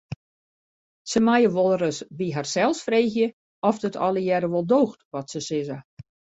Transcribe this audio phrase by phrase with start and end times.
[1.11, 3.27] Se meie wolris by harsels freegje
[3.71, 5.79] oft it allegearre wol doocht wat se sizze.